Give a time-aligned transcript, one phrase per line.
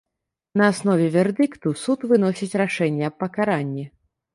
[0.61, 3.91] На аснове вердыкту суд выносіць рашэнне аб пакаранні.